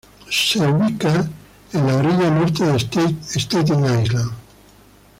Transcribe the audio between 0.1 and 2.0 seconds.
Se ubica en la